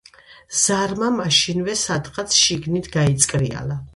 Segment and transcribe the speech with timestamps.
[0.59, 3.81] ზარმა მაშინვე სადღაც შიგნით გაიწკრიალა.